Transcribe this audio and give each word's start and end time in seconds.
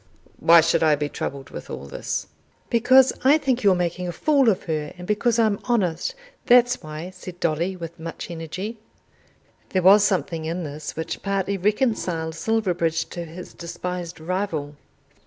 "Why 0.39 0.61
should 0.61 0.81
I 0.81 0.95
be 0.95 1.09
troubled 1.09 1.51
with 1.51 1.69
all 1.69 1.85
this?" 1.85 2.25
"Because 2.71 3.13
I 3.23 3.37
think 3.37 3.61
you're 3.61 3.75
making 3.75 4.07
a 4.07 4.11
fool 4.11 4.49
of 4.49 4.63
her, 4.63 4.91
and 4.97 5.05
because 5.05 5.37
I'm 5.37 5.59
honest. 5.65 6.15
That's 6.47 6.81
why," 6.81 7.11
said 7.11 7.39
Dolly 7.39 7.75
with 7.75 7.99
much 7.99 8.31
energy. 8.31 8.79
There 9.69 9.83
was 9.83 10.03
something 10.03 10.45
in 10.45 10.63
this 10.63 10.95
which 10.95 11.21
partly 11.21 11.55
reconciled 11.55 12.33
Silverbridge 12.33 13.09
to 13.09 13.25
his 13.25 13.53
despised 13.53 14.19
rival. 14.19 14.75